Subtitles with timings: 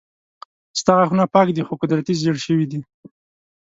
[0.79, 2.79] ستا غاښونه پاک دي خو قدرتي زيړ شوي دي